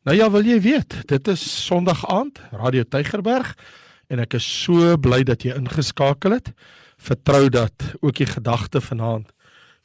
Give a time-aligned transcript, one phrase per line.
[0.00, 3.50] Nou ja, wil jy weet, dit is Sondag aand, Radio Tygerberg
[4.08, 6.46] en ek is so bly dat jy ingeskakel het.
[6.96, 9.28] Vertrou dat ook die gedagte vanaand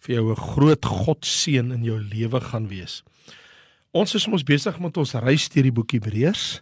[0.05, 3.03] vir jou 'n groot God seën in jou lewe gaan wees.
[3.91, 6.61] Ons is mos besig met ons reis deur die boek Hebreërs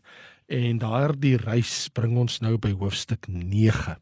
[0.50, 3.98] en daardie reis bring ons nou by hoofstuk 9.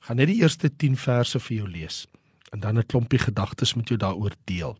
[0.00, 2.06] Gaan net die eerste 10 verse vir jou lees
[2.52, 4.76] en dan 'n klompie gedagtes met jou daaroor deel.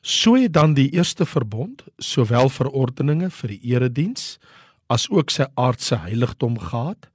[0.00, 4.38] So het dan die eerste verbond sowel verordeninge vir die erediens
[4.88, 7.10] as ook sy aardse heiligdom gehad,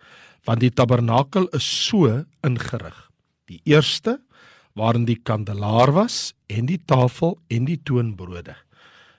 [0.46, 3.10] want die tabernakel is so ingerig.
[3.50, 4.20] Die eerste
[4.78, 8.56] waarin die kandelaar was en die tafel en die toonbrode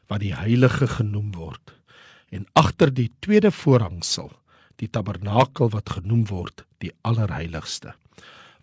[0.06, 1.74] wat die heilige genoem word.
[2.30, 4.30] En agter die tweede voorhangsel
[4.78, 7.96] die tabernakel wat genoem word die allerheiligste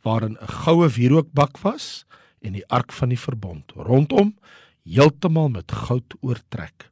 [0.03, 2.05] waarin 'n goue wierookbak was
[2.41, 4.35] en die ark van die verbond rondom
[4.83, 6.89] heeltemal met goud oortrek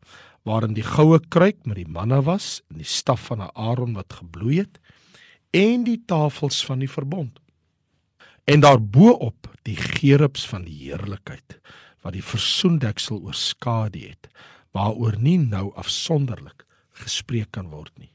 [0.47, 4.63] waarin die goue kruik met die manna was en die staf van Aaron wat gebloei
[4.63, 4.79] het
[5.53, 7.39] en die tafels van die verbond.
[8.49, 11.59] En daarbo-op die gerubs van die heerlikheid
[12.01, 14.31] wat die versoendeksel oorskadu het
[14.73, 16.65] waaroor nie nou afsonderlik
[17.03, 18.11] gespreek kan word nie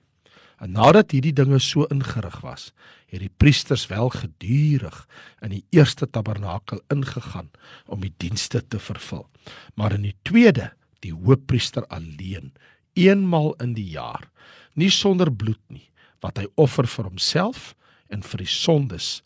[0.62, 2.70] en nadat hierdie dinge so ingerig was
[3.06, 4.96] het die priesters wel gedurig
[5.44, 7.50] in die eerste tabernakel ingegaan
[7.86, 9.26] om die dienste te vervul.
[9.74, 10.72] Maar in die tweede,
[11.06, 12.52] die hoofpriester alleen,
[12.98, 14.26] eenmal in die jaar,
[14.74, 15.86] nie sonder bloed nie,
[16.24, 17.74] wat hy offer vir homself
[18.10, 19.20] en vir die sondes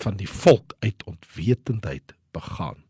[0.00, 2.80] van die volk uit ontwetendheid begaan,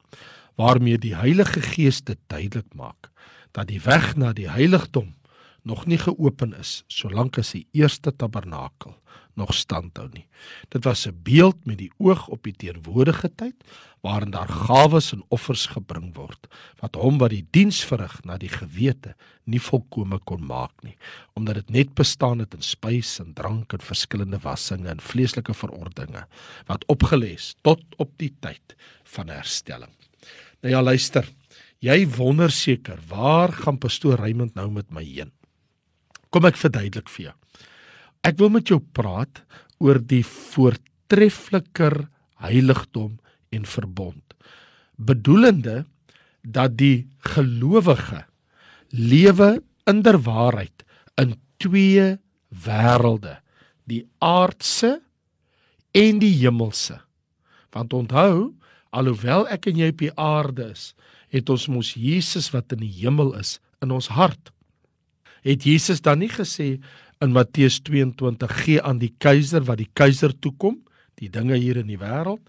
[0.55, 3.11] waarmee die Heilige Gees dit duidelik maak
[3.57, 5.15] dat die weg na die heiligdom
[5.67, 8.95] nog nie geopen is solank as die eerste tabernakel
[9.37, 10.25] nog standhou nie.
[10.73, 13.55] Dit was 'n beeld met die oog op die teenwoordige tyd
[14.01, 16.47] waarin daar gawes en offers gebring word
[16.81, 20.97] wat hom wat die diens verrig na die gewete nie volkome kon maak nie
[21.35, 26.27] omdat dit net bestaan het in spys en drank en verskillende wassinge en vleeslike verordeninge
[26.67, 29.93] wat opgeles tot op die tyd van herstelling.
[30.63, 31.29] Nou ja luister,
[31.79, 35.33] jy wonder seker waar gaan pastoor Raymond nou met my heen?
[36.37, 37.35] Kom ek verduidelik vir jou.
[38.29, 39.39] Ek wil met jou praat
[39.81, 41.95] oor die voortreffliker
[42.45, 43.15] heiligdom
[43.57, 44.35] en verbond.
[45.01, 45.87] Bedoelende
[46.45, 48.27] dat die gelowige
[48.93, 50.85] lewe in der waarheid
[51.17, 52.19] in twee
[52.53, 53.39] wêrelde,
[53.89, 54.99] die aardse
[55.97, 56.99] en die hemelse.
[57.73, 58.53] Want onthou,
[58.93, 60.91] alhoewel ek en jy op die aarde is,
[61.33, 64.53] het ons mos Jesus wat in die hemel is in ons hart.
[65.47, 66.81] Het Jesus dan nie gesê
[67.23, 70.81] in Matteus 22 gee aan die keiser wat die keiser toekom,
[71.21, 72.43] die dinge hier in die wêreld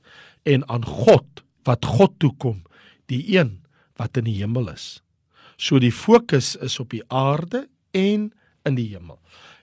[0.50, 2.64] en aan God wat God toekom,
[3.12, 3.60] die een
[4.02, 5.04] wat in die hemel is.
[5.62, 8.32] So die fokus is op die aarde en
[8.66, 9.20] in die hemel.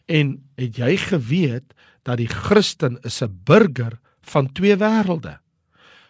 [0.07, 1.75] En het jy geweet
[2.07, 5.39] dat die Christen is 'n burger van twee wêrelde?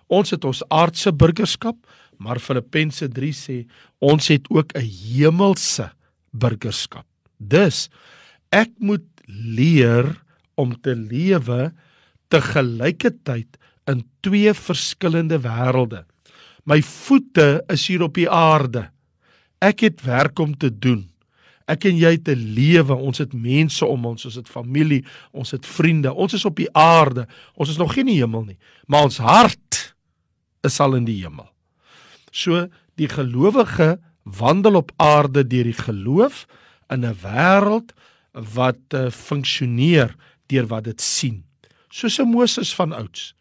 [0.07, 1.77] Ons het ons aardse burgerskap,
[2.19, 3.67] maar Filippense 3 sê
[3.99, 5.91] ons het ook 'n hemelse
[6.31, 7.07] burgerskap.
[7.39, 7.89] Dus
[8.55, 10.11] ek moet leer
[10.55, 11.73] om te lewe
[12.33, 13.59] te gelykertyd
[13.91, 16.05] in twee verskillende wêrelde.
[16.65, 18.89] My voete is hier op die aarde.
[19.61, 21.05] Ek het werk om te doen.
[21.69, 22.97] Ek en jy te lewe.
[22.97, 25.03] Ons het mense om ons, ons het familie,
[25.33, 26.13] ons het vriende.
[26.13, 27.27] Ons is op die aarde.
[27.57, 28.59] Ons is nog nie in die hemel nie,
[28.89, 29.81] maar ons hart
[30.65, 31.49] is al in die hemel.
[32.33, 32.67] So
[33.01, 36.45] die gelowige wandel op aarde deur die geloof
[36.91, 37.93] in 'n wêreld
[38.33, 41.45] wat uh, funksioneer deur wat dit sien.
[41.89, 43.35] Soos 'n Moses van ouds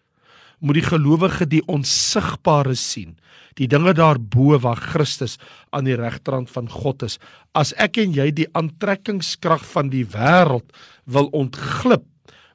[0.64, 3.18] moet die gelowige die onsigbare sien,
[3.59, 5.36] die dinge daarbo waar Christus
[5.76, 7.20] aan die regterrand van God is.
[7.52, 10.72] As ek en jy die aantrekkingskrag van die wêreld
[11.03, 12.08] wil ontglip,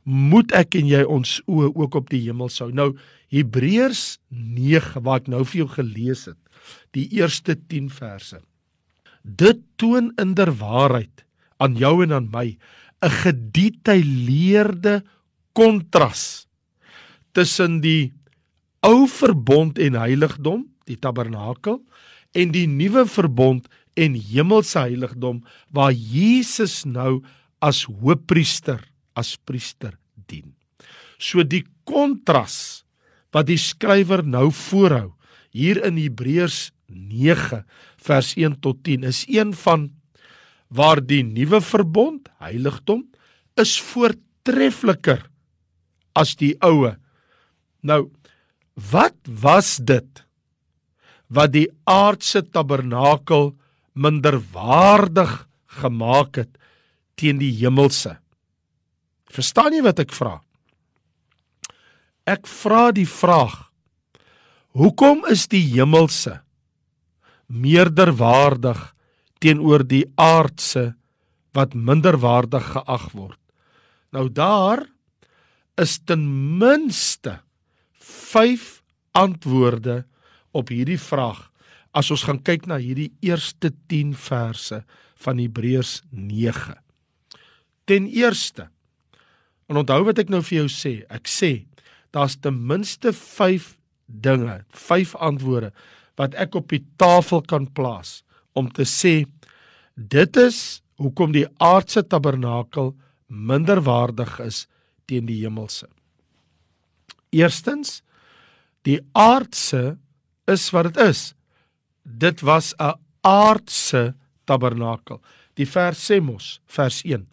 [0.09, 2.71] moet ek en jy ons oë ook op die hemel sou.
[2.73, 2.95] Nou
[3.29, 6.39] Hebreërs 9 wat ek nou vir jou gelees het,
[6.97, 8.41] die eerste 10 verse.
[9.29, 11.25] Dit toon inderwaarheid
[11.61, 12.57] aan jou en aan my
[13.03, 15.05] 'n gedetailleerde
[15.53, 16.47] kontras
[17.33, 18.13] tussen die
[18.81, 21.83] ou verbond en heiligdom, die tabernakel,
[22.33, 25.43] en die nuwe verbond en hemelse heiligdom
[25.75, 27.23] waar Jesus nou
[27.59, 28.81] as hoëpriester,
[29.15, 29.99] as priester
[30.29, 30.55] dien.
[31.19, 32.85] So die kontras
[33.35, 35.18] wat die skrywer nou voorhou
[35.55, 37.65] hier in Hebreërs 9
[38.05, 39.91] vers 1 tot 10 is een van
[40.69, 43.07] waar die nuwe verbond, heiligdom,
[43.57, 45.25] is voortreffliker
[46.19, 46.95] as die oue.
[47.81, 48.09] Nou,
[48.75, 50.25] wat was dit
[51.29, 53.53] wat die aardse tabernakel
[53.93, 55.45] minderwaardig
[55.81, 56.55] gemaak het
[57.19, 58.15] teen die hemelse.
[59.29, 60.39] Verstaan jy wat ek vra?
[62.29, 63.68] Ek vra die vraag:
[64.79, 66.39] Hoekom is die hemelse
[67.49, 68.79] meerderwaardig
[69.43, 70.93] teenoor die aardse
[71.57, 73.41] wat minderwaardig geag word?
[74.15, 74.85] Nou daar
[75.79, 76.23] is ten
[76.61, 77.41] minste
[77.99, 78.79] 5
[79.19, 80.05] antwoorde
[80.55, 81.49] op hierdie vraag
[81.97, 84.83] as ons gaan kyk na hierdie eerste 10 verse
[85.19, 86.77] van Hebreërs 9.
[87.89, 88.69] Ten eerste
[89.69, 91.53] En onthou wat ek nou vir jou sê, ek sê
[92.15, 93.75] daar's ten minste 5
[94.09, 95.73] dinge, 5 antwoorde
[96.19, 98.23] wat ek op die tafel kan plaas
[98.59, 99.23] om te sê
[99.95, 102.95] dit is hoekom die aardse tabernakel
[103.29, 104.67] minderwaardig is
[105.09, 105.87] teen die hemelse.
[107.31, 108.01] Eerstens,
[108.89, 109.99] die aardse
[110.49, 111.35] is wat dit is.
[112.03, 114.15] Dit was 'n aardse
[114.45, 115.21] tabernakel.
[115.55, 117.27] Die vers sê mos, vers 1.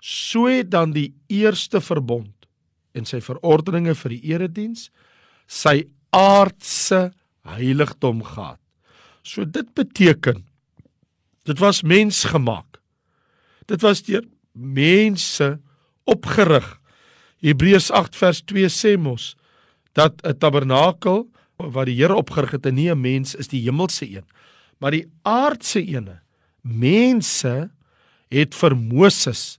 [0.00, 2.32] So het dan die eerste verbond
[2.92, 4.90] en sy verordeninge vir die erediens
[5.46, 7.10] sy aardse
[7.46, 8.60] heiligdom gehad.
[9.22, 10.44] So dit beteken
[11.48, 12.78] dit was mensgemaak.
[13.66, 15.60] Dit was deur mense
[16.04, 16.66] opgerig.
[17.40, 19.34] Hebreërs 8 vers 2 sê mos
[19.94, 24.26] dat 'n tabernakel wat die Here opgerig het, nie 'n mens is die hemelse een,
[24.78, 26.20] maar die aardse ene.
[26.62, 27.70] Mense
[28.28, 29.58] het vir Moses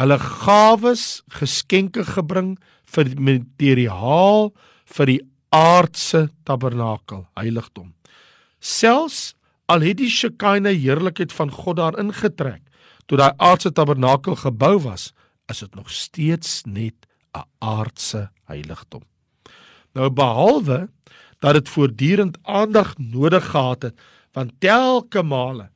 [0.00, 4.54] hulle gawes, geskenke gebring vir materiaal
[4.84, 5.20] vir die
[5.50, 7.92] aardse tabernakel, heiligdom.
[8.60, 9.34] Selfs
[9.70, 12.62] al het die Shekinah heerlikheid van God daar ingetrek,
[13.06, 15.10] toe daai aardse tabernakel gebou was,
[15.50, 19.02] is dit nog steeds net 'n aardse heiligdom.
[19.94, 20.88] Nou behalwe
[21.38, 24.00] dat dit voortdurend aandag nodig gehad het,
[24.32, 25.70] want telke male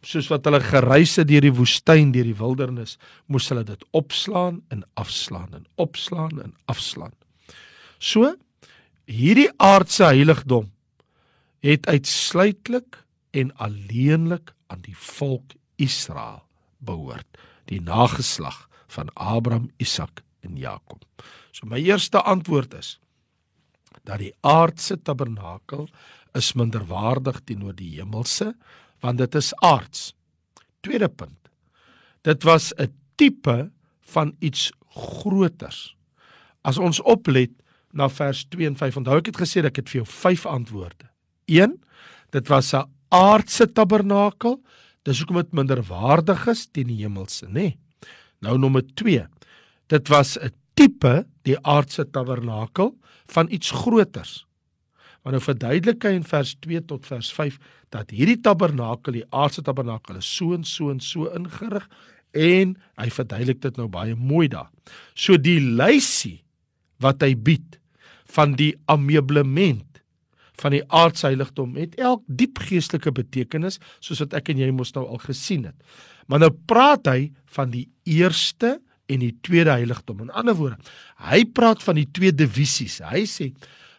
[0.00, 2.96] soos wat hulle gereis het deur die woestyn, deur die wildernis,
[3.26, 7.14] moes hulle dit opslaan en afslaan en opslaan en afslaan.
[7.98, 8.36] So
[9.08, 10.68] hierdie aardse heiligdom
[11.64, 13.00] het uitsluitlik
[13.30, 16.44] en alleenlik aan die volk Israel
[16.84, 17.26] behoort,
[17.70, 21.02] die nageslag van Abraham, Isak en Jakob.
[21.52, 22.98] So my eerste antwoord is
[24.04, 25.88] dat die aardse tabernakel
[26.36, 28.52] is minderwaardig teenoor die hemelse
[29.02, 30.12] want dit is aards.
[30.82, 31.50] Tweede punt.
[32.22, 33.70] Dit was 'n tipe
[34.00, 35.96] van iets groters.
[36.62, 37.50] As ons oplet
[37.92, 41.08] na vers 2 en 5, onthou ek het gesê ek het vir jou 5 antwoorde.
[41.46, 41.78] 1.
[42.30, 44.60] Dit was 'n aardse tabernakel.
[45.02, 47.52] Dis hoekom dit minderwaardig is teen die hemelse, nê?
[47.52, 47.78] Nee.
[48.40, 49.26] Nou nommer 2.
[49.88, 52.94] Dit was 'n tipe die aardse tabernakel
[53.26, 54.46] van iets groters.
[55.22, 57.58] Maar nou verduidelik hy in vers 2 tot vers 5
[57.90, 61.88] dat hierdie tabernakel, die aardse tabernakel, is so en so en so ingerig
[62.32, 64.70] en hy verduidelik dit nou baie mooi daar.
[65.14, 66.44] So die lysie
[67.02, 67.78] wat hy bied
[68.34, 69.84] van die ameublement
[70.58, 75.06] van die aardsheiligdom het elk diep geestelike betekenis soos wat ek en jy mos nou
[75.06, 75.76] al gesien het.
[76.26, 80.26] Maar nou praat hy van die eerste en die tweede heiligdom.
[80.26, 80.76] In ander woorde,
[81.30, 82.98] hy praat van die twee divisies.
[83.06, 83.52] Hy sê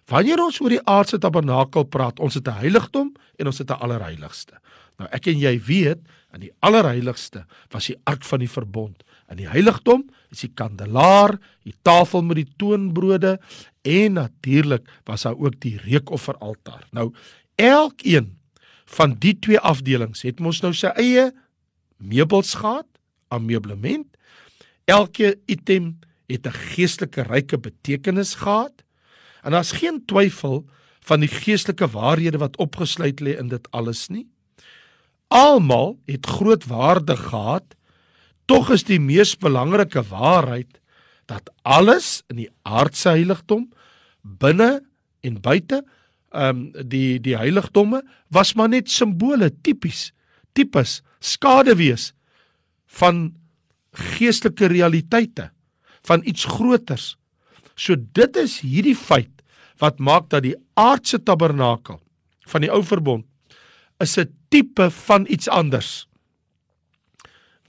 [0.10, 3.81] Wanneer ons oor die aardse tabernakel praat, ons het 'n heiligdom en ons het 'n
[3.86, 4.57] allerheiligste.
[4.98, 6.00] Nou ek en jy weet,
[6.34, 9.04] in die allerheiligste was die ark van die verbond.
[9.30, 13.38] In die heiligdom is die kandelaar, die tafel met die toonbrode
[13.81, 16.86] en natuurlik was daar ook die reukofferaltaar.
[16.91, 17.13] Nou
[17.55, 18.38] elkeen
[18.86, 21.29] van die twee afdelings het mos nou sy eie
[21.98, 22.88] meubels gehad,
[23.29, 24.07] ameublement.
[24.89, 28.83] Elke item het 'n geestelike ryke betekenis gehad.
[29.41, 30.65] En daar's geen twyfel
[31.00, 34.27] van die geestelike waarhede wat opgesluit lê in dit alles nie.
[35.27, 37.75] Almal het groot waarde gehad.
[38.50, 40.79] Tog is die mees belangrike waarheid
[41.29, 43.68] dat alles in die aardse heiligdom
[44.22, 44.79] binne
[45.22, 45.84] en buite
[46.29, 50.12] ehm um, die die heiligdomme was maar net simbole tipies
[50.53, 52.12] tipes skaduwees
[53.00, 53.32] van
[53.98, 55.50] geestelike realiteite
[56.06, 57.15] van iets groters
[57.79, 59.32] So dit is hierdie feit
[59.79, 62.01] wat maak dat die aardse tabernakel
[62.51, 63.25] van die ou verbond
[64.03, 66.08] is 'n tipe van iets anders.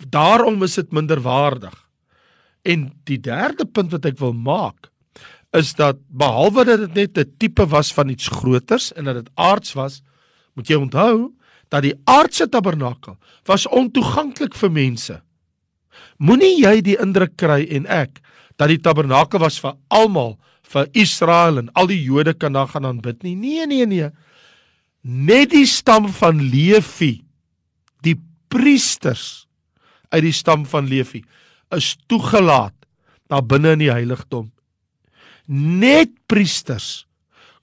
[0.09, 1.75] Daarom is dit minderwaardig.
[2.63, 4.91] En die derde punt wat ek wil maak
[5.57, 9.31] is dat behalwe dat dit net 'n tipe was van iets groters en dat dit
[9.35, 10.03] aards was,
[10.55, 11.35] moet jy onthou
[11.69, 15.23] dat die aardse tabernakel was ontoeganklik vir mense.
[16.19, 18.21] Moenie jy die indruk kry en ek
[18.57, 22.87] dat die tabernakel was vir almal, vir Israel en al die Jode kan daar gaan
[22.87, 23.35] aanbid nie.
[23.35, 24.11] Nee, nee, nee.
[25.03, 27.25] Net die stam van Levi,
[28.03, 29.49] die priesters
[30.11, 31.23] uit die stam van Levi
[31.75, 32.75] is toegelaat
[33.31, 34.51] daar binne in die heiligdom.
[35.47, 37.07] Net priesters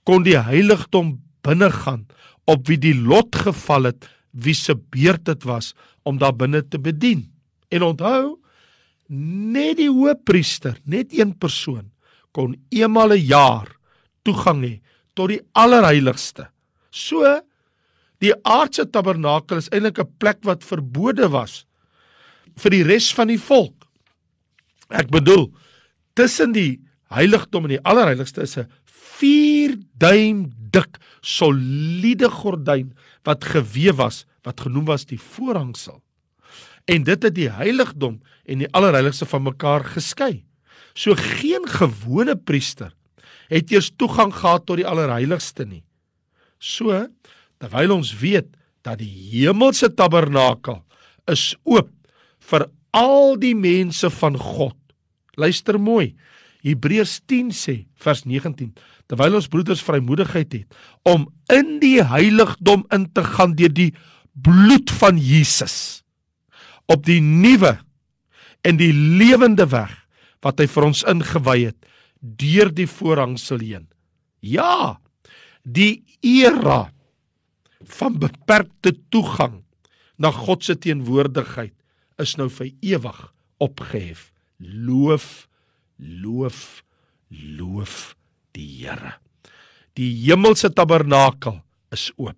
[0.08, 2.06] kon die heiligdom binne gaan
[2.48, 5.74] op wie die lot geval het wie se beurt dit was
[6.08, 7.26] om daar binne te bedien.
[7.68, 8.38] En onthou,
[9.12, 11.92] net die hoëpriester, net een persoon
[12.32, 13.68] kon eenmal 'n jaar
[14.24, 14.76] toegang hê
[15.16, 16.48] tot die allerheiligste.
[16.92, 17.42] So
[18.20, 21.66] die aardse tabernakel is eintlik 'n plek wat verbode was
[22.56, 23.88] vir die res van die volk.
[24.90, 25.50] Ek bedoel,
[26.16, 26.80] tussen die
[27.14, 32.94] heiligdom en die allerheiligste is 'n 4 duim dik soliede gordyn
[33.26, 36.02] wat gewewe was wat genoem was die voorhangsel.
[36.88, 40.46] En dit het die heiligdom en die allerheiligste van mekaar geskei.
[40.96, 42.94] So geen gewone priester
[43.52, 45.84] het eers toegang gehad tot die allerheiligste nie.
[46.60, 47.08] So
[47.60, 48.48] terwyl ons weet
[48.88, 50.84] dat die hemelse tabernakel
[51.28, 51.90] is oop
[52.48, 54.78] vir al die mense van God.
[55.38, 56.16] Luister mooi.
[56.66, 58.74] Hebreërs 10 sê vers 19
[59.08, 63.92] terwyl ons broeders vrymoedigheid het om in die heiligdom in te gaan deur die
[64.36, 66.04] bloed van Jesus
[66.92, 67.78] op die nuwe
[68.68, 69.94] en die lewende weg
[70.44, 71.88] wat hy vir ons ingewy het
[72.20, 73.86] deur die voorhangsel heen.
[74.42, 74.98] Ja,
[75.64, 76.90] die era
[77.86, 79.62] van beperkte toegang
[80.18, 81.77] na God se teenwoordigheid
[82.22, 83.20] is nou vir ewig
[83.64, 84.32] opgehef.
[84.58, 85.48] Loof,
[85.98, 86.84] loof,
[87.30, 88.16] loof
[88.58, 89.18] die Here.
[89.98, 91.60] Die hemelse tabernakel
[91.94, 92.38] is oop.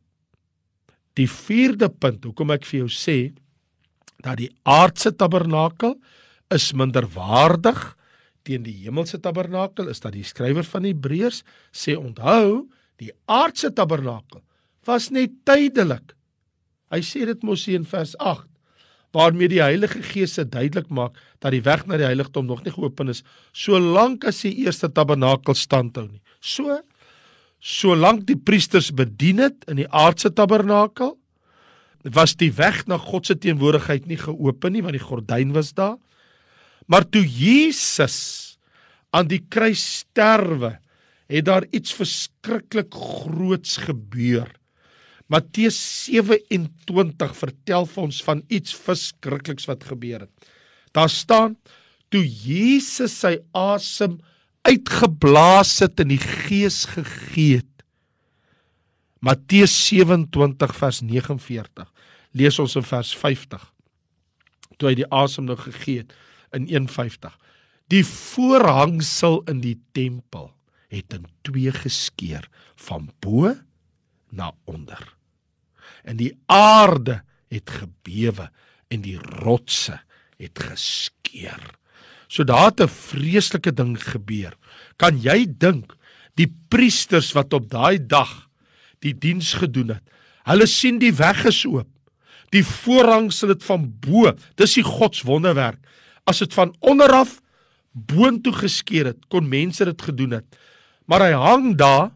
[1.19, 3.17] Die vierde punt hoekom ek vir jou sê
[4.24, 5.98] dat die aardse tabernakel
[6.53, 7.79] is minderwaardig
[8.48, 11.43] teen die hemelse tabernakel is dat die skrywer van Hebreërs
[11.75, 12.69] sê onthou
[13.00, 14.41] die aardse tabernakel
[14.88, 16.15] was net tydelik.
[16.89, 18.49] Hy sê dit mos in vers 8
[19.15, 22.73] waarmee die Heilige Gees se duidelik maak dat die weg na die heiligdom nog nie
[22.73, 26.21] geopen is solank as die eerste tabernakel standhou nie.
[26.39, 26.81] So
[27.59, 31.17] solank die priesters bedien het in die aardse tabernakel
[32.15, 35.97] was die weg na God se teenwoordigheid nie geopen nie want die gordyn was daar.
[36.87, 38.57] Maar toe Jesus
[39.13, 40.77] aan die kruis sterwe,
[41.29, 44.49] het daar iets verskriklik groots gebeur.
[45.29, 50.48] Matteus 27 vertel vir ons van iets verskrikliks wat gebeur het.
[50.98, 51.53] Daar staan
[52.09, 54.17] toe Jesus sy asem
[54.65, 57.83] uitgeblaas het en die gees gegee het.
[59.21, 61.86] Matteus 27 vers 49.
[62.33, 63.62] Lees ons in vers 50.
[64.81, 66.17] Toe hy die asem nou gegee het
[66.57, 67.38] in 150.
[67.93, 70.50] Die voorhangsel in die tempel
[70.89, 72.50] het in twee geskeur
[72.88, 73.53] van bo
[74.33, 75.18] na onder
[76.03, 78.50] en die aarde het gebewe
[78.89, 80.00] en die rotse
[80.39, 81.62] het geskeur.
[82.29, 84.53] So daar het 'n vreeslike ding gebeur.
[84.98, 85.96] Kan jy dink
[86.36, 88.50] die priesters wat op daai dag
[89.00, 90.03] die diens gedoen het,
[90.44, 91.88] hulle sien die weg is oop.
[92.51, 95.79] Die voorhangsel het van bo, dis die God se wonderwerk.
[96.25, 97.41] As dit van onder af
[97.91, 100.46] boontoe geskeur het, kon mense dit gedoen het.
[101.06, 102.12] Maar hy hang daar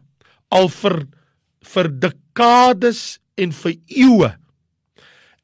[0.48, 1.06] al vir
[1.64, 4.30] vir dekades en vir eeue.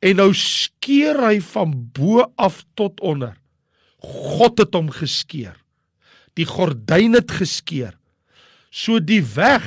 [0.00, 3.36] En nou skeer hy van bo af tot onder.
[4.00, 5.56] God het hom geskeur.
[6.38, 7.92] Die gordyn het geskeur.
[8.70, 9.66] So die weg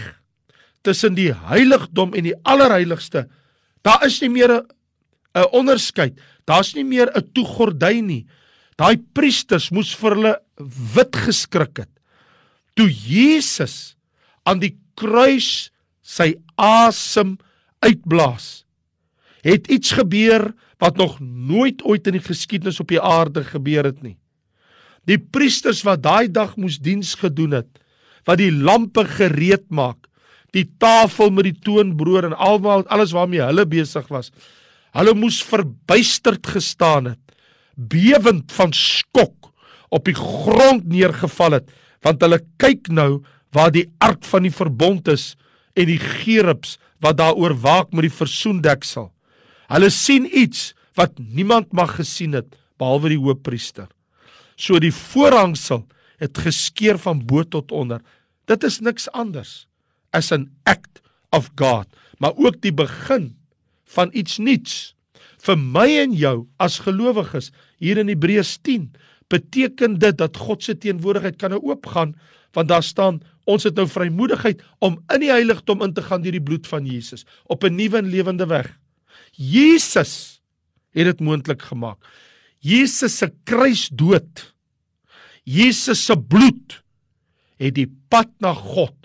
[0.84, 3.28] tussen die heiligdom en die allerheiligste,
[3.84, 4.64] daar is nie meer
[5.34, 6.18] 'n onderskeid.
[6.46, 8.26] Daar's nie meer 'n toegordyn nie.
[8.78, 10.36] Daai priesters moes vir hulle
[10.96, 11.90] wit geskrik het.
[12.76, 13.96] Toe Jesus
[14.46, 17.38] aan die kruis sy asem
[17.84, 18.64] uitblaas.
[19.44, 24.02] Het iets gebeur wat nog nooit ooit in die geskiedenis op die aarde gebeur het
[24.04, 24.18] nie.
[25.08, 27.70] Die priesters wat daai dag moes diens gedoen het,
[28.28, 30.08] wat die lampe gereed maak,
[30.56, 34.32] die tafel met die toonbrood en almal alles waarmee hulle besig was.
[34.94, 37.36] Hulle moes verbuisterd gestaan het,
[37.76, 39.50] bewend van skok
[39.94, 41.72] op die grond neergeval het,
[42.06, 43.24] want hulle kyk nou
[43.54, 45.34] waar die ark van die verbond is
[45.74, 49.10] en die gerubs wat daaroor waak met die versoendeksel.
[49.72, 53.88] Hulle sien iets wat niemand mag gesien het behalwe die hoofpriester.
[54.56, 55.86] So die voorhangsel
[56.22, 58.02] het geskeur van bo tot onder.
[58.48, 59.68] Dit is niks anders
[60.14, 61.02] as 'n act
[61.32, 61.88] of God,
[62.20, 63.36] maar ook die begin
[63.86, 64.96] van iets nuuts.
[65.44, 68.94] Vir my en jou as gelowiges hier in Hebreërs 10
[69.28, 72.16] beteken dit dat God se teenwoordigheid kan nou oopgaan
[72.54, 76.36] want daar staan ons het nou vrymoedigheid om in die heiligdom in te gaan deur
[76.36, 78.80] die bloed van Jesus op 'n nuwe en lewende weg.
[79.32, 80.42] Jesus
[80.94, 81.98] het dit moontlik gemaak.
[82.60, 84.54] Jesus se kruisdood,
[85.44, 86.84] Jesus se bloed
[87.60, 88.96] het die pad na God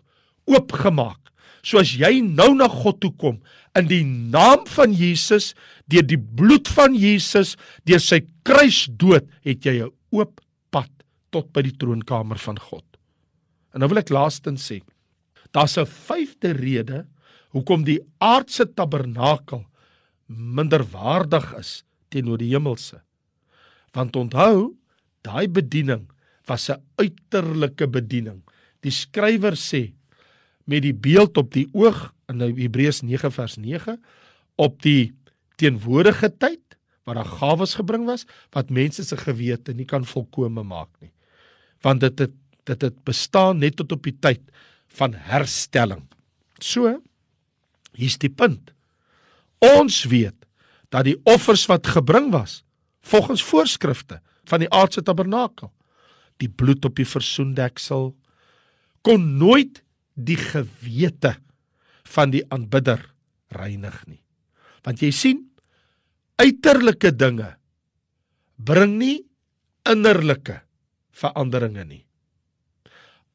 [0.47, 1.19] oopgemaak.
[1.63, 3.41] So as jy nou na God toe kom
[3.79, 5.55] in die naam van Jesus,
[5.87, 10.41] deur die bloed van Jesus, deur sy kruisdood, het jy 'n oop
[10.71, 10.91] pad
[11.31, 12.88] tot by die troonkamer van God.
[13.73, 14.81] En nou wil ek laastens sê,
[15.53, 17.07] daar's 'n vyfde rede
[17.51, 19.65] hoekom die aardse tabernakel
[20.29, 23.01] minderwaardig is teenoor die hemelse.
[23.93, 24.77] Want onthou,
[25.25, 26.09] daai bediening
[26.47, 28.43] was 'n uiterlike bediening.
[28.81, 29.93] Die skrywer sê
[30.65, 33.97] met die beeld op die oog in Hebreërs 9 vers 9
[34.57, 35.13] op die
[35.57, 36.61] teenwoordige tyd
[37.05, 41.13] waar daar gawes gebring was wat mense se gewete nie kan volkome maak nie.
[41.81, 42.35] Want dit het
[42.69, 44.43] dit het bestaan net tot op die tyd
[44.99, 46.05] van herstelling.
[46.61, 46.99] So
[47.99, 48.73] hier's die punt.
[49.65, 50.37] Ons weet
[50.93, 52.63] dat die offers wat gebring was
[53.05, 55.73] volgens voorskrifte van die aardse tabernakel
[56.39, 58.13] die bloed op die versoendeksel
[59.07, 59.83] kon nooit
[60.15, 61.37] die gewete
[62.15, 63.03] van die aanbidder
[63.55, 64.23] reinig nie.
[64.87, 65.45] Want jy sien
[66.39, 67.53] uiterlike dinge
[68.59, 69.23] bring nie
[69.89, 70.61] innerlike
[71.19, 72.05] veranderinge nie.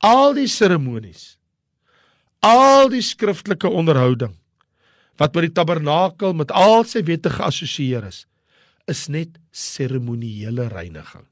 [0.03, 1.37] Al die seremonies,
[2.43, 4.33] al die skriftelike onderhouding
[5.21, 8.23] wat met die tabernakel met al sy wette geassosieer is,
[8.91, 11.23] is net seremoniele reiniging.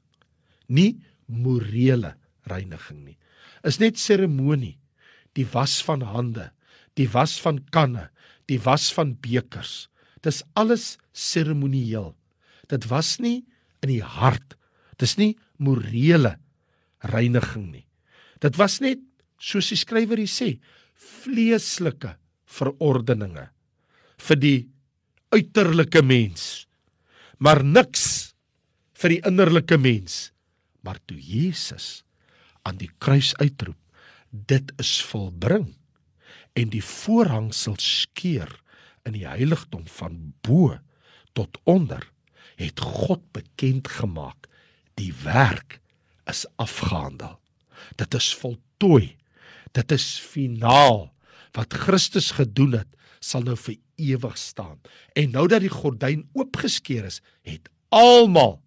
[0.72, 0.94] Nie
[1.26, 2.14] morele
[2.48, 3.18] reiniging nie.
[3.66, 4.78] Is net seremonie,
[5.36, 6.48] die was van hande,
[6.96, 8.08] die was van kanne,
[8.48, 9.90] die was van bekers.
[10.24, 12.14] Dis alles seremonieel.
[12.72, 13.42] Dit was nie
[13.82, 14.56] in die hart.
[14.96, 16.38] Dis nie morele
[17.12, 17.86] reiniging nie.
[18.42, 19.00] Dit was net
[19.42, 20.56] soos die skrywer hier sê,
[21.22, 22.16] vleeslike
[22.52, 23.48] verordeninge
[24.22, 24.58] vir die
[25.32, 26.66] uiterlike mens,
[27.42, 28.34] maar niks
[29.02, 30.30] vir die innerlike mens.
[30.82, 32.02] Maar toe Jesus
[32.66, 33.78] aan die kruis uitroep,
[34.30, 35.68] dit is volbring
[36.58, 38.50] en die voorhangsel skeur
[39.06, 40.76] in die heiligdom van bo
[41.38, 42.04] tot onder,
[42.60, 44.48] het God bekend gemaak
[45.00, 45.80] die werk
[46.30, 47.41] is afgehandel.
[48.00, 49.16] Dit is voltooi.
[49.72, 51.10] Dit is finaal.
[51.56, 52.88] Wat Christus gedoen het,
[53.20, 54.80] sal nou vir ewig staan.
[55.14, 58.58] En nou dat die gordyn oopgeskeur is, het almal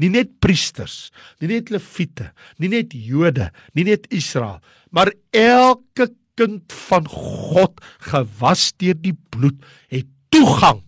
[0.00, 4.60] nie net priesters, nie net leviete, nie net Jode, nie net Israel,
[4.92, 9.56] maar elke kind van God gewas deur die bloed
[9.92, 10.82] het toegang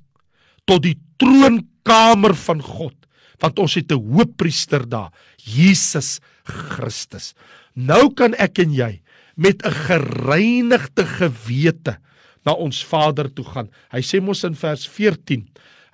[0.68, 3.07] tot die troonkamer van God
[3.42, 7.34] want ons het 'n hoëpriester daar Jesus Christus
[7.74, 9.00] nou kan ek en jy
[9.36, 11.98] met 'n gereinigde gewete
[12.44, 15.48] na ons Vader toe gaan hy sê mos in vers 14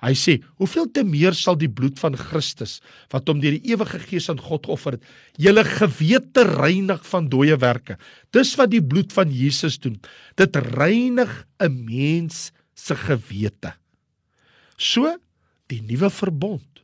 [0.05, 3.99] Hy sê, "Hoeveel te meer sal die bloed van Christus wat hom deur die ewige
[3.99, 5.03] Gees aan God offer het,
[5.37, 7.97] julle gewete reinig van dooie werke."
[8.31, 9.99] Dis wat die bloed van Jesus doen.
[10.35, 13.73] Dit reinig 'n mens se gewete.
[14.77, 15.17] So
[15.67, 16.74] die nuwe verbond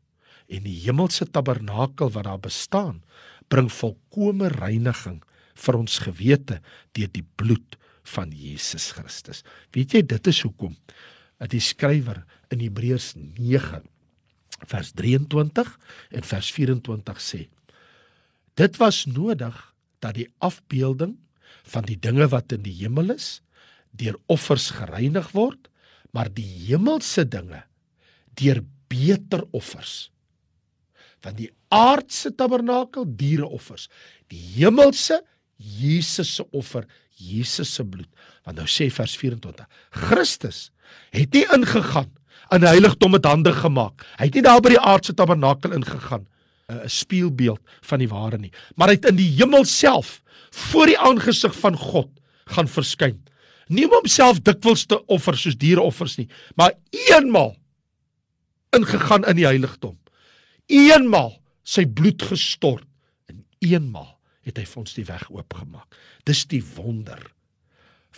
[0.51, 3.01] en die hemelse tabernakel wat daar bestaan,
[3.51, 5.21] bring volkomme reiniging
[5.61, 6.59] vir ons gewete
[6.97, 7.77] deur die bloed
[8.15, 9.43] van Jesus Christus.
[9.75, 10.75] Weet jy, dit is hoekom
[11.41, 13.81] dat die skrywer in Hebreërs 9
[14.69, 15.71] vers 23
[16.11, 17.45] en vers 24 sê
[18.59, 19.57] dit was nodig
[20.03, 21.15] dat die afbeelding
[21.71, 23.39] van die dinge wat in die hemel is
[23.97, 25.69] deur offers gereinig word
[26.13, 27.63] maar die hemelse dinge
[28.37, 28.61] deur
[28.91, 30.10] beter offers
[31.21, 33.87] van die aardse tabernakel diereoffers
[34.31, 35.21] die hemelse
[35.61, 36.87] Jesus se offer
[37.21, 38.09] Jesus se bloed.
[38.45, 39.67] Want nou sê vers 24:
[40.07, 40.71] Christus
[41.13, 42.09] het nie ingegaan
[42.51, 44.03] in heiligdom met hande gemaak.
[44.17, 46.27] Hy het nie daar by die aardse tabernakel ingegaan,
[46.71, 50.99] 'n spieelbeeld van die ware nie, maar hy het in die hemel self voor die
[50.99, 52.09] aangesig van God
[52.45, 53.21] gaan verskyn.
[53.67, 57.55] Nie om homself dikwels te offer soos diereoffers nie, maar eenmal
[58.71, 60.00] ingegaan in die heiligdom.
[60.67, 62.87] Eenmal sy bloed gestort
[63.31, 65.97] en eenmal het hy vir ons die weg oopgemaak.
[66.25, 67.21] Dis die wonder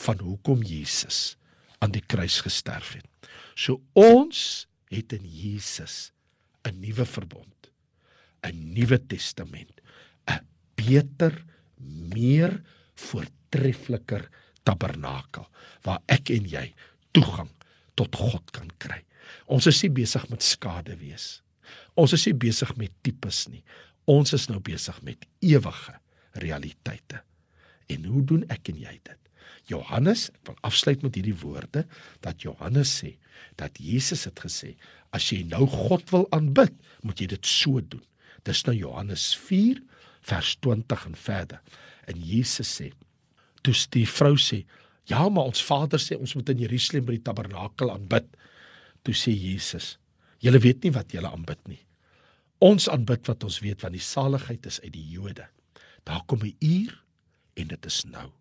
[0.06, 1.36] van hoekom Jesus
[1.84, 3.08] aan die kruis gesterf het.
[3.56, 6.12] So ons het in Jesus
[6.63, 7.69] 'n nuwe verbond,
[8.43, 9.82] 'n nuwe testament,
[10.27, 11.43] 'n beter,
[12.15, 12.63] meer
[12.95, 14.29] voortreffliker
[14.63, 15.47] tabernakel
[15.84, 16.73] waar ek en jy
[17.12, 17.51] toegang
[17.95, 19.03] tot God kan kry.
[19.45, 21.42] Ons is nie besig met skade wees.
[21.99, 23.63] Ons is nie besig met tipes nie.
[24.10, 25.95] Ons is nou besig met ewige
[26.43, 27.21] realiteite.
[27.91, 29.19] En hoe doen ek en jy dit?
[29.71, 31.86] Johannes, ek wil afsluit met hierdie woorde
[32.23, 33.13] dat Johannes sê
[33.60, 34.73] dat Jesus het gesê
[35.15, 36.73] as jy nou God wil aanbid,
[37.06, 38.04] moet jy dit so doen.
[38.43, 39.80] Dis nou Johannes 4
[40.28, 41.62] vers 20 en verder.
[42.10, 42.89] En Jesus sê,
[43.63, 44.65] toe die vrou sê,
[45.06, 48.26] "Ja, maar ons Vader sê ons moet in Jerusalem by die tabernakel aanbid."
[49.04, 49.97] Toe sê Jesus,
[50.43, 51.82] "Julle weet nie wat julle aanbid nie.
[52.63, 55.47] Ons aanbid wat ons weet want die saligheid is uit die Jode.
[56.03, 57.03] Daar kom 'n uur
[57.53, 58.32] en dit is nou.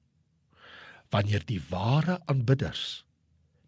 [1.11, 3.05] Wanneer die ware aanbidders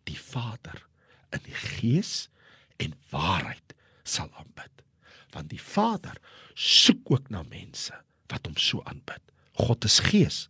[0.05, 0.87] die Vader
[1.31, 2.29] in die gees
[2.77, 4.83] en waarheid sal aanbid.
[5.31, 6.19] Want die Vader
[6.55, 7.95] soek ook na mense
[8.27, 9.23] wat hom so aanbid.
[9.53, 10.49] God is gees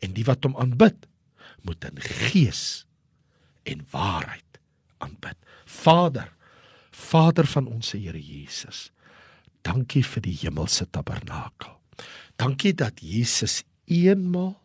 [0.00, 1.06] en die wat hom aanbid
[1.62, 2.86] moet in gees
[3.62, 4.60] en waarheid
[4.98, 5.36] aanbid.
[5.64, 6.32] Vader,
[6.98, 8.88] Vader van ons Here Jesus.
[9.66, 11.76] Dankie vir die hemelse tabernakel.
[12.38, 14.56] Dankie dat Jesus eenmaal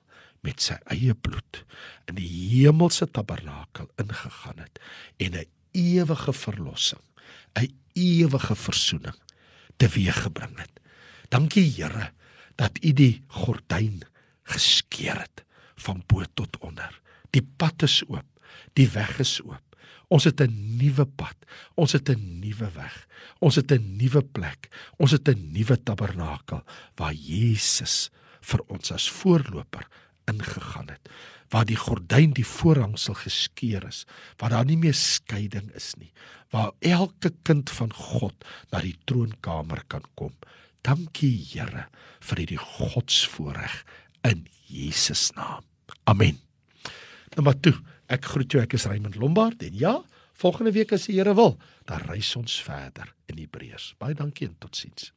[0.43, 1.61] met sy eie bloed
[2.09, 4.81] in die hemelse tabernakel ingegaan het
[5.17, 7.01] en 'n ewige verlossing,
[7.55, 9.19] 'n ewige verzoening
[9.77, 10.79] teweeggebring het.
[11.29, 12.11] Dankie Here
[12.55, 14.03] dat U die gordyn
[14.43, 15.43] geskeur het
[15.75, 17.01] van bo tot onder.
[17.31, 18.27] Die pad is oop,
[18.73, 19.72] die weg is oop.
[20.07, 21.35] Ons het 'n nuwe pad.
[21.75, 23.07] Ons het 'n nuwe weg.
[23.39, 24.69] Ons het 'n nuwe plek.
[24.97, 26.63] Ons het 'n nuwe tabernakel
[26.95, 28.09] waar Jesus
[28.41, 29.87] vir ons as voorloper
[30.31, 31.09] ingegaan het
[31.53, 34.03] waar die gordyn die voorhangsel geskeur is
[34.41, 36.11] waar daar nie meer skeiding is nie
[36.53, 40.33] waar elke kind van God na die troonkamer kan kom
[40.83, 41.87] dankie Here
[42.23, 43.83] vir hierdie godsvoorreg
[44.29, 45.63] in Jesus naam
[46.09, 46.39] amen
[47.37, 47.75] maar toe
[48.13, 49.97] ek groet jou ek is Raymond Lombard en ja
[50.37, 51.57] volgende week as die Here wil
[51.89, 53.93] dan reis ons verder in Hebreërs.
[54.01, 55.11] Baie dankie en totsiens